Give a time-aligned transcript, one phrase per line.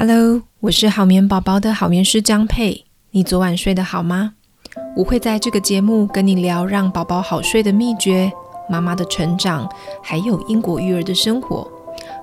[0.00, 2.84] Hello，我是好眠宝宝的好眠师江佩。
[3.10, 4.34] 你昨晚睡得好吗？
[4.94, 8.30] 我会在这个节目跟你聊让宝宝好睡的秘诀、
[8.70, 9.68] 妈妈的成长，
[10.00, 11.68] 还有英国育儿的生活。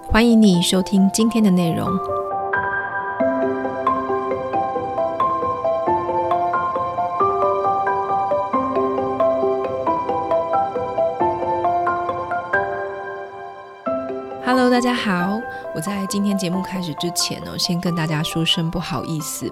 [0.06, 1.86] 欢迎你收听今天的内容。
[14.46, 15.42] Hello，大家好。
[15.74, 19.52] 我在今天节目开始之前呢，先跟大家说声不好意思。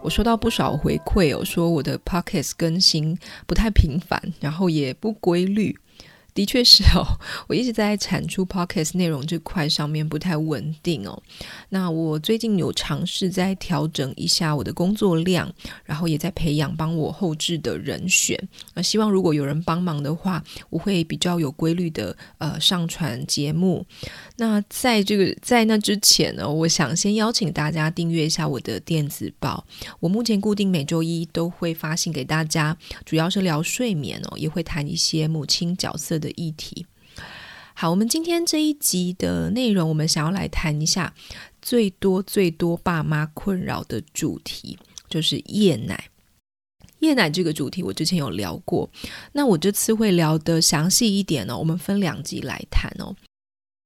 [0.00, 5.76] 我收到不少回馈哦，说我的 Podcast 更新不太频繁，然后也不规律。
[6.38, 7.04] 的确是哦，
[7.48, 11.20] 我一直在产出 podcast 内容这块上面不太稳定哦。
[11.70, 15.52] 那我最近有尝试在调整一下我的工作量，
[15.84, 18.40] 然后也在培养帮我后置的人选。
[18.74, 23.84] 那希望如果有人帮忙的话，我会比较有规律的呃上传节目。
[24.36, 29.66] 那在这个在那之前呢，我想先邀请大家订阅一下我的电子报。
[29.98, 36.86] 我目前固定每周一都会发信给大家，主要是聊睡眠哦，也会谈一些母亲角色的的议题。
[37.74, 41.14] 好，我们今天这一集的内容，我们想要来谈一下
[41.62, 44.76] 最多最多爸妈困扰的主题，
[45.08, 46.08] 就是夜奶。
[46.98, 48.90] 夜奶这个主题，我之前有聊过，
[49.32, 51.56] 那我这次会聊得详细一点哦。
[51.56, 53.14] 我们分两集来谈哦。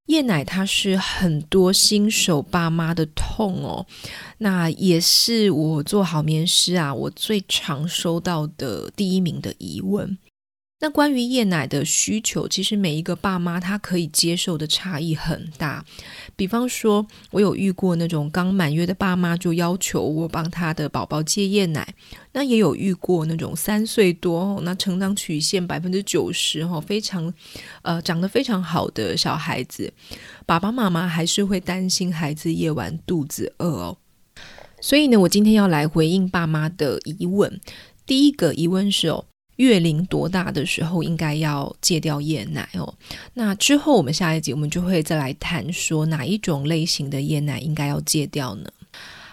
[0.06, 3.86] 夜奶它是很多新手爸妈的痛哦，
[4.38, 10.16] 那也是我做好眠师啊，我最常收到的第一名的疑问。
[10.82, 15.84] 那关于夜奶的需求，其实每一个爸妈他可以接受的差异很大。
[16.34, 21.94] 比方说，我有遇过那种刚满月的爸妈就要求我帮他的宝宝戒夜奶，
[22.32, 27.32] 那也有遇过那种三岁多，那成长曲线百分之九十哈，非常
[27.82, 29.92] 呃长得非常好的小孩子，
[30.44, 33.98] 爸爸妈妈还是会担心孩子夜晚肚子饿哦。
[34.80, 37.60] 所以呢，我今天要来回应爸妈的疑问。
[38.04, 39.26] 第一个疑问是哦。
[39.56, 42.94] 月龄多大的时候应该要戒掉夜奶哦？
[43.34, 48.70] 那之后我们下一集我们就会再来谈说哪一种类型的夜奶应该要戒掉呢？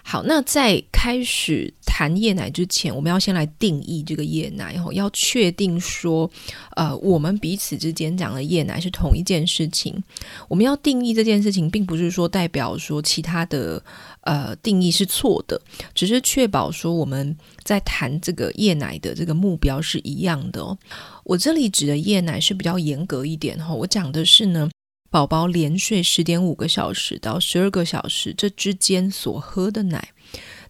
[0.03, 6.31] 好，那在开始谈夜奶之前，我们要先来定义这个夜奶哦，要确定说，
[6.77, 10.01] 呃，我们彼此之间讲的夜奶是同一件事情。
[10.47, 13.83] 我们要定义这件事情，并不是说代表说其他的
[14.21, 15.61] 呃定义是错的，
[15.93, 20.77] 只是确保说我们在谈这个夜奶的这个目标是一样的哦。
[21.25, 24.69] 我这里指的夜奶是比较严格一点哈，我讲的是呢。
[25.11, 30.09] 宝宝连睡十点五个小时到十二个小时，这之间所喝的奶，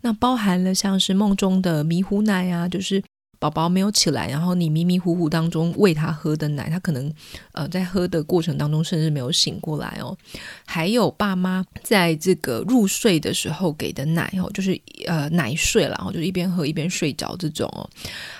[0.01, 3.03] 那包含了像是梦中的迷糊奶啊，就是
[3.39, 7.11] 宝宝没有起来，然后你迷迷糊糊当中喂他喝的奶，他可能
[7.53, 10.17] 呃在喝的过程当中甚至没有醒过来哦。
[10.65, 17.89] 还有爸妈在这个入睡的时候给的奶哦，就是呃奶睡了，然后就一边喝一边睡着这种哦。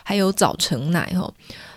[0.03, 1.33] 还有早晨奶哦。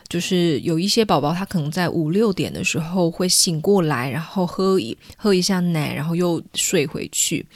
[0.09, 7.47] 就是有一些宝宝，他可能在五六点的时候会醒过来，然后喝一喝一下奶，然后又睡回去。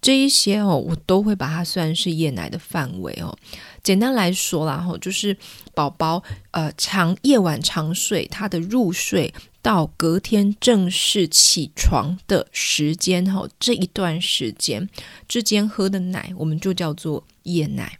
[0.00, 3.36] 这一些哦，我都会把它算是夜奶的范围哦。
[3.82, 5.36] 简单来说啦，哈，就是
[5.74, 9.32] 宝宝呃长夜晚长睡，他的入睡
[9.62, 14.88] 到隔天正式起床的时间哈，这一段时间
[15.26, 17.98] 之间喝的奶，我们就叫做夜奶。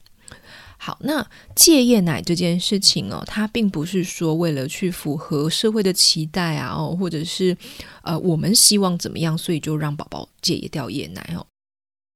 [0.77, 1.27] 好，那
[1.57, 7.57] 戒夜奶这件事情哦，它并不是说为了去符合社会的期待啊，哦，或者是
[8.03, 11.45] 呃我们希望怎么样，所以就让宝宝戒掉夜奶哦。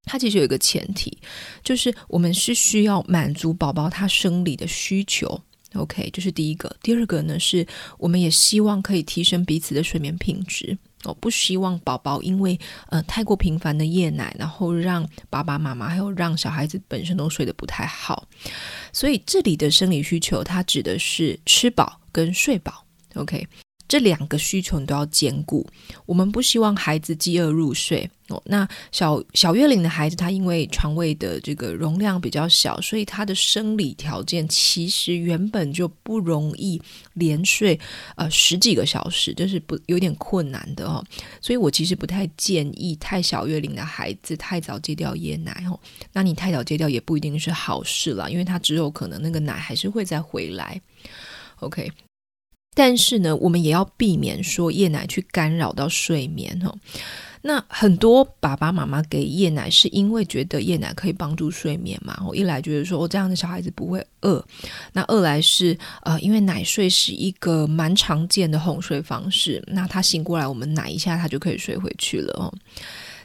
[0.04, 1.16] 它其实有一个前提，
[1.62, 5.40] 就是我们是需要满足宝宝他生理的需求。
[5.74, 6.74] OK，这是第一个。
[6.82, 7.66] 第二个呢，是
[7.98, 10.76] 我们也希望可以提升彼此的睡眠品质。
[11.04, 12.58] 我不希望宝宝因为
[12.90, 18.28] 呃太过频繁的夜奶，然后让爸爸妈妈还有让小孩子本身都睡得不太好。
[18.92, 22.84] 所以这里的生理需求，它指的是吃饱跟睡饱。
[23.14, 23.46] OK。
[23.92, 25.68] 这两个需求你都要兼顾。
[26.06, 28.42] 我们不希望孩子饥饿入睡哦。
[28.46, 36.80] 那小小月龄的孩子，他因为肠胃的这个容量比较小，所以他的生理条件其实原本就不容易
[37.12, 37.78] 连睡
[38.16, 41.04] 呃十几个小时，这是不有点困难的哦。
[41.42, 45.78] 所以我其实不太建议太小月龄的孩子太早戒掉夜奶哦。
[46.14, 50.80] 那你太早戒掉也不一定是好事了，因为他只有可能那个奶还是会再回来。
[51.56, 51.92] OK。
[52.74, 56.74] 但是呢，我们也要避免说夜奶去干扰到睡眠哦。
[57.44, 62.16] 那很多爸爸妈妈给夜奶是因为觉得夜奶可以帮助睡眠嘛？
[62.24, 64.42] 我一来觉得说，哦这样的小孩子不会饿。
[64.92, 72.54] 那二来是呃，因为奶睡是一个蛮常见的哄睡方式，那他醒过来，我们奶一下，他就可以睡回去了哦。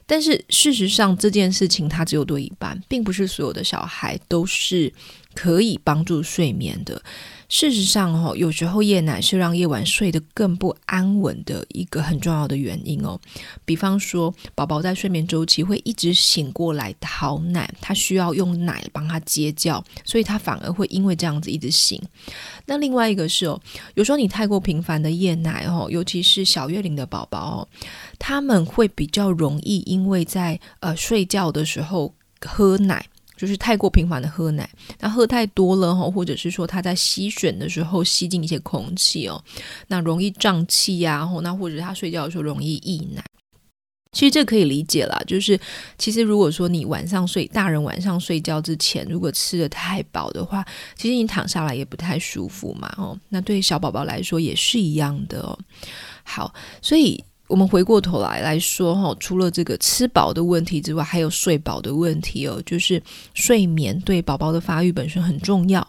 [0.07, 4.91] 但是事实上这件事情它只有对一半，并不是所有的小孩都是
[5.37, 6.99] 可以帮助睡眠的。
[7.47, 13.17] 事实上，哦，有时候夜奶是让夜晚睡得更不安稳的一个很重要的原因哦。
[13.63, 22.01] 比方说，宝宝在睡眠周期会一直醒过来讨奶，他需要用奶帮他接觉，所以他反而会因为这样子一直醒。
[22.65, 23.61] 那另外一个是哦，
[23.93, 27.67] 有时候你太过频繁的夜奶哦，尤其是小月龄的宝宝哦，
[28.19, 33.05] 他们会比较容易因为在呃睡觉的时候喝奶。
[33.37, 34.67] 就是太过频繁的喝奶，
[34.99, 39.41] 那喝太多了哈，或者是说他在吸吮的时候吸进一些空气哦，
[39.87, 43.23] 那容易胀气呀，那或者他睡觉的时候容易溢奶。
[44.11, 45.59] 其实这可以理解啦，就是
[45.97, 53.15] 其实如果说你晚上睡，大人晚上睡觉之前如果吃的太饱的话，其实你躺下来也不太舒服嘛哦。
[53.29, 55.59] 那对小宝宝来说也是一样的哦。
[56.23, 57.23] 好，所以。
[57.47, 62.61] 我们回过头来来说哈，除了这个吃饱的问题之外，还有睡饱的问题哦。
[62.65, 63.01] 就是
[63.33, 65.85] 睡眠对宝宝的发育本身很重要。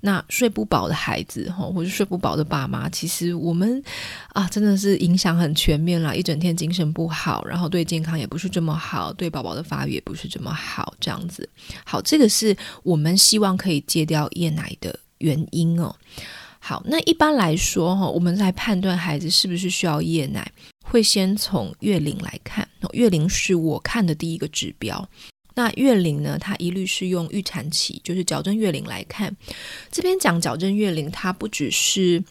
[0.00, 3.82] 那睡不饱的孩子哈，或者睡不饱的爸妈，其实我们
[4.32, 6.14] 啊，真的是影响很全面啦。
[6.14, 11.48] 一整天精神不好，然后对健康也不是这么好，对宝宝的发育也不是这么好，这样子。
[11.84, 15.94] 好，这个是我们希望可以戒掉夜奶的原因哦。
[16.58, 20.50] 好，那一般来说哈，我们来判断孩子是不是需要夜奶。
[20.90, 25.08] 会先从月龄来看，月龄是我看的第一个指标。
[25.54, 29.36] 那月龄呢，它一律是用预产期，就是矫正月龄来看。
[29.92, 32.24] 这边讲矫正月龄，它不只是。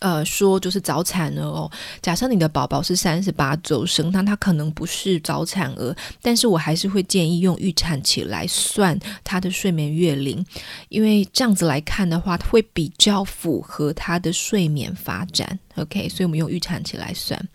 [0.00, 1.70] 呃，说就是早产儿哦。
[2.00, 10.44] 假设你的宝宝是三十八周生，那他可能不是早产儿，但是我还是会建议用预产期来算他的睡眠月龄，
[10.88, 15.58] 因为这样子来看的话，会比较符合他的睡眠发展。
[15.74, 17.48] OK，所以我们用预产期来算。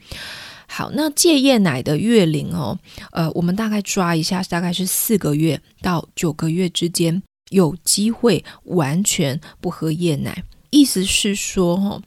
[0.68, 2.78] 好，那戒夜奶的月龄哦，
[3.12, 10.44] 呃，我们大概抓一下，大概是四个月到九个月之间，有机会完全不喝夜奶。
[10.72, 12.01] 意思是说，哦。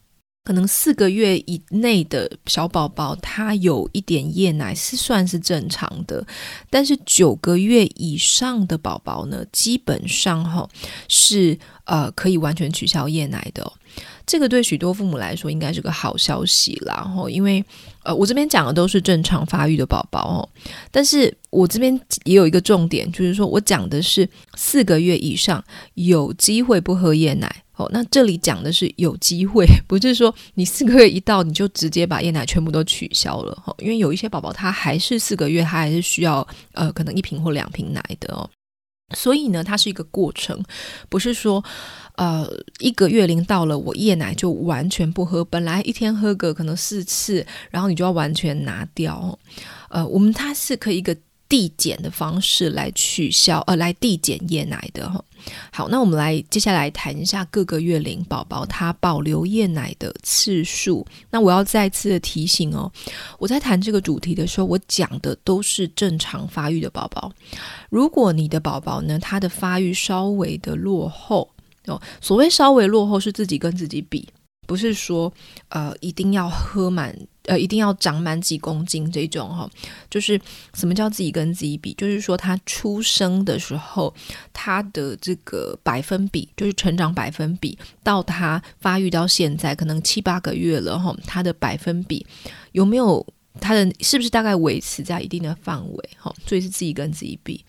[0.46, 6.24] 可能四个月以内的小宝宝，他有一点夜奶是算是正常的，
[6.70, 10.68] 但是九个月以上的宝宝呢，基本上哈
[11.08, 13.72] 是呃可以完全取消夜奶的。
[14.24, 17.64] 这个对许多父母来说应该是个好消息啦，然后因为
[18.04, 20.48] 呃我这边讲的都是正常发育的宝宝哦，
[20.92, 25.64] 但是我这边也有一个重点，就是说我讲的是四个月以上
[25.94, 27.64] 有机会不喝夜奶。
[27.76, 33.62] 哦，那这里讲的是有机会，不是说你四个月一到你就直接把夜奶全部都取消了。
[33.66, 38.48] 哦，因为有一些宝宝他还是四个月，他还是需要呃可能一瓶或两瓶奶的哦。
[39.14, 40.60] 所以呢，它是一个过程，
[41.08, 41.62] 不是说
[42.16, 42.48] 呃
[42.80, 49.38] 一个月龄到了我夜奶就完全不喝，本来一天喝个可能四次，然后你就要完全拿掉。
[49.90, 51.16] 呃，我们它是可以一个。
[51.48, 55.22] 递减的方式来取消，呃，来递减夜奶的哈。
[55.70, 61.06] 好，那我们来接下来谈一下各个月龄宝宝他保留夜奶的次数。
[61.30, 62.90] 那我要再次的提醒哦，
[63.38, 67.32] 我在谈这个主题的时候，我讲的都是正常发育的宝宝。
[67.90, 71.48] 如果你的宝宝呢，他的发育稍微的落后
[71.86, 74.28] 哦，所谓稍微落后是自己跟自己比。
[74.66, 75.32] 不是说，
[75.68, 79.70] 呃，一定要喝满，呃，一定要长满几公斤这种哈，
[80.10, 80.40] 就是
[80.74, 81.94] 什么叫自己跟自己比？
[81.94, 84.12] 就是说他出生的时候，
[84.52, 92.26] 他的这个百分比，就是成长百分比，到他发育到现在，可能七八个月了哈，他的百分比
[92.72, 93.24] 有没有
[93.60, 96.34] 他的，是不是大概维持在一定的范围哈？
[96.46, 97.64] 所以是自己跟自己比。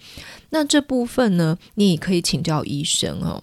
[0.50, 3.42] 那这部分呢，你也可以请教医生哦。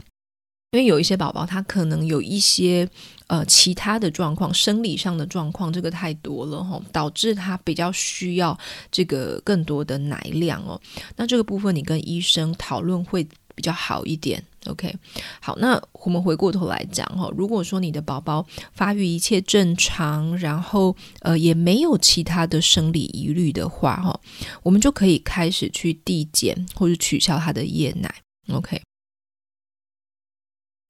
[0.75, 2.89] 因为有一些宝宝，他可能有一些
[3.29, 8.59] 呃其他的状况，生理上的状况，这个太多了哈，导致他比较需要
[8.91, 10.81] 这个更多的奶量哦。
[11.15, 13.23] 那这个部分你跟医生讨论会
[13.55, 14.43] 比较好一点。
[14.67, 14.93] OK，
[15.39, 24.19] 好，那我们回过头来讲哈，如果说你的宝宝发育一切正常，然后呃也没有其他的生理疑虑的话哈，
[24.65, 28.13] 我们就可以开始去递减或者取消他的夜奶。
[28.53, 28.81] OK。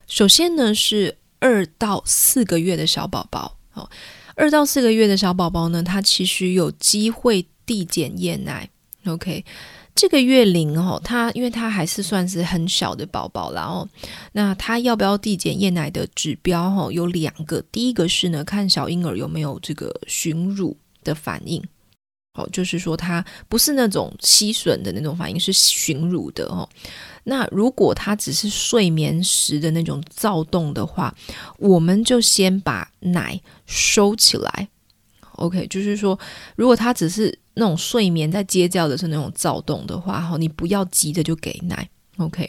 [0.06, 3.88] 首先呢，是二到四个月的小宝宝，哦，
[4.34, 8.68] 二到四个月的小宝宝呢，他其实有机会递减夜奶。
[9.06, 9.44] OK，
[9.94, 13.86] 这个月龄哦，他因为他还是算是很小的宝宝，然后
[14.32, 21.62] 那他要不要递减夜奶的指标哦，有两个，第一个是呢，看小婴儿有没有这个寻乳的反应。
[22.34, 26.68] 哦，就是说他不是那种吸吮的那种反应，是寻乳的哦。
[27.22, 31.14] 那如果他只是睡眠时的那种躁动的话，
[31.58, 34.68] 我们就先把奶收起来。
[35.36, 36.18] OK，就是说，
[36.56, 41.88] 如果他只是那种睡眠在接觉的时候那种躁动的话，哈，你不要急着就给奶。
[42.18, 42.48] OK，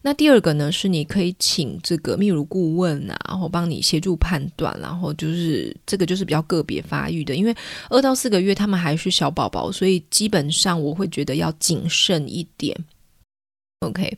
[0.00, 7.54] 那第二个呢，是你可以请这个泌乳顾问啊，然后帮你协助判断，然后就是这个就是比较个别发育的，因为
[7.90, 12.74] 二到四个月他们还是小宝宝，所以基本上我会觉得要谨慎一点。
[13.80, 14.16] OK，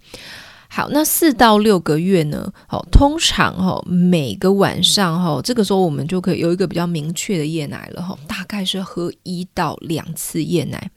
[0.69, 10.89] 好，那四到六个月呢，好，通常哈每个晚上哈这个时候我们就可以有一个比较明确的夜奶了哈，大概是喝一到两次夜奶。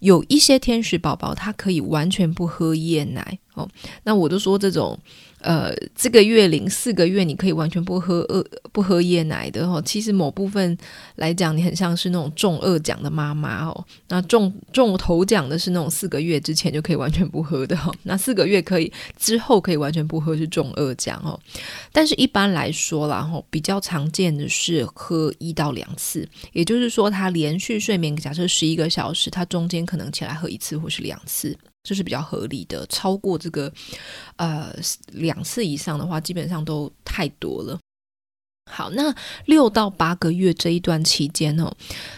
[0.00, 3.68] 有一些天使宝宝，他可以完全不喝夜奶哦。
[4.04, 4.98] 那我都说这种。
[5.40, 9.80] 呃，这个月龄四个月，你可以完全不喝二不喝夜奶的哦。
[9.84, 10.76] 其实某部分
[11.14, 13.86] 来讲，你很像是那种中二奖的妈妈哦。
[14.08, 17.94] 那中中头奖的是那种四个月之前就可以完全不喝的哦。
[18.02, 21.38] 那四个月可以之后可以完全不喝是中二奖哦。
[21.92, 31.56] 但是一般来说啦，然后比较常见的是喝一到两次，也就是说他连续睡眠假设十一个小时，他中间可能起来喝一次或是两次。
[31.82, 33.72] 这是比较合理的，超过这个
[34.36, 34.74] 呃
[35.12, 37.78] 两次以上的话，基本上都太多了。
[38.70, 39.14] 好，那
[39.46, 41.74] 六到八个月这一段期间哦，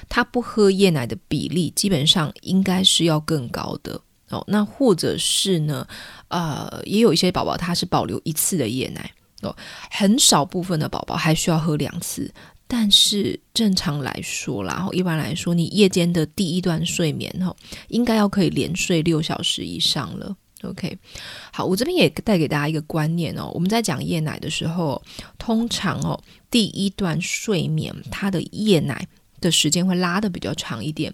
[0.08, 4.00] 他不喝夜奶的比例基本上应该是要更高的
[4.30, 4.42] 哦。
[4.48, 5.86] 那或者是呢，
[6.26, 9.12] 呃，也有一些宝宝他是保留一次的夜奶
[9.42, 9.56] 哦，
[9.92, 12.32] 很少部分的宝宝还需要喝两次。
[12.72, 17.54] 但是正常来说啦，一般来说，你夜间的第一段睡眠哈，
[17.88, 20.36] 应该要可以连睡六小时以上了。
[20.62, 20.96] OK，
[21.52, 25.02] 好，我这边也带给大家一个观念哦，我们在讲夜奶的时候，
[25.36, 29.04] 通常哦，第一段睡眠它的夜奶
[29.40, 31.12] 的时间会拉的比较长一点。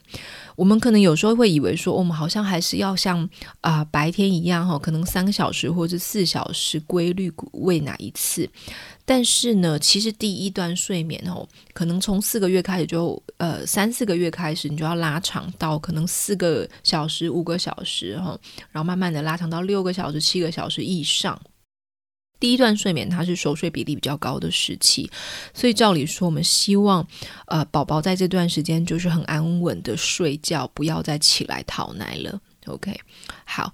[0.54, 3.28] 我们可能有时候会以为说，我们好像还是要像
[3.60, 8.48] 啊、白天一样哈，可能三个小时或者四小时规律喂奶一次。
[9.04, 18.36] 但是呢，其实第一段睡眠哦，可能从四个月开始就，呃，三四个月开始，你就要拉长到可能四个小时、五个小时哈，
[18.72, 21.40] 然后慢慢的拉长到六个小时、七个小时以上。
[22.38, 25.10] 第一段睡眠它是熟睡比例比较高的时期，
[25.54, 27.06] 所以照理说，我们希望，
[27.46, 32.40] 呃，宝宝在这段时间就是很安稳的睡觉，不要再起来讨奶了。
[32.66, 32.98] OK，
[33.44, 33.72] 好。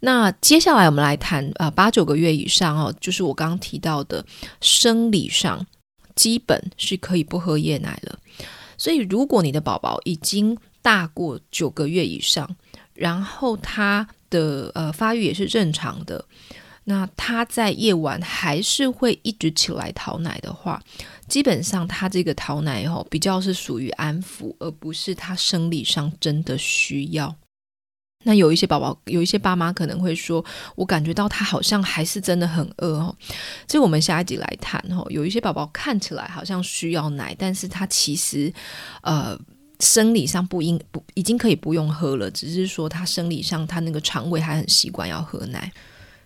[0.00, 4.24] 那接下来我们来谈啊，八九个月以上哦，就是我刚刚提到的
[4.62, 5.66] 生理上
[6.14, 8.18] 基本是可以不喝夜奶了。
[8.78, 12.56] 所以如果你的宝宝已经大过九个月以上，
[12.94, 16.24] 然后他的呃发育也是正常的，
[16.90, 20.82] 那他在夜晚还是会一直起来讨奶的话，
[21.28, 27.32] 基本上他这个讨奶哦比较是属于安抚，而不是他生理上真的需要。
[28.24, 30.44] 那有一些宝宝，有一些爸妈可能会说，
[30.74, 33.14] 我感觉到他好像还是真的很饿哦。
[33.68, 35.06] 这我们下一集来谈哦。
[35.10, 38.52] 有一些宝宝看起来好像需要奶，但是他其实，
[39.02, 39.38] 呃，
[39.78, 45.72] 生理上不应不已经可以不用喝了，只是说他生理上他那个肠胃还很习惯要喝奶。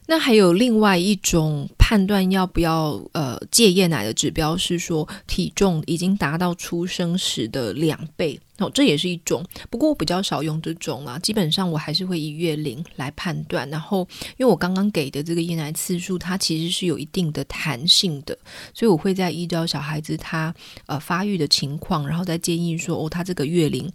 [0.06, 8.38] 那还有另外一种判断要不要呃戒夜奶的指标是说，体重已经达到出生时的两倍。
[8.58, 11.18] 哦，这也是一种，不过我比较少用这种啦。
[11.18, 13.68] 基本上我还是会以月龄来判断。
[13.68, 14.06] 然后，
[14.36, 18.38] 因为我刚刚给的这个夜奶次数，它其实是有一定的弹性的，
[18.72, 20.54] 所以我会在依照小孩子他
[20.86, 23.90] 呃发育的情况，然后再建议说，哦，他这个月龄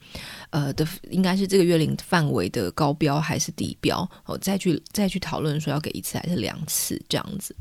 [0.50, 7.56] 呃的应该是这个月龄范围的高标还是低标，哦，再去再去讨论说要给一次还是两次这样子。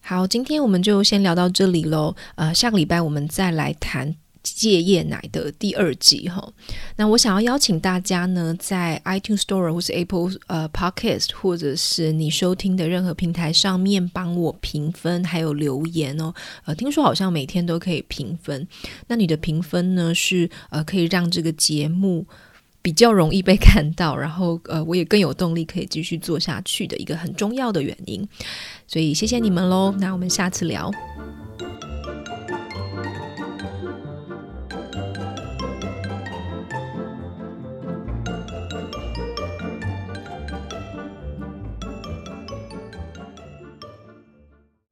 [0.00, 2.16] 好，今天我们就先聊到这里喽。
[2.36, 4.16] 呃，下个礼拜我们再来谈。
[4.54, 6.52] 戒夜奶的第二季哈，
[6.96, 16.32] 那我想要邀请大家呢，在 iTunes Store 或是 Apple 呃 Podcast，或者是你收听的任何平台上面帮我评分，还有留言哦。
[16.64, 18.66] 呃，听说好像每天都可以评分，
[19.08, 22.26] 那你的评分呢是呃可以让这个节目
[22.82, 28.26] 比较容易被看到，然后呃我也更有动力可以继续做下去的一个很重要的原因。
[28.86, 30.90] 所以谢谢你们喽，那我们下次聊。